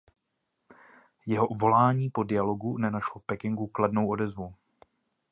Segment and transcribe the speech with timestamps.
[1.25, 4.55] Jeho volání po dialogu nenašlo v Pekingu kladnou odezvu.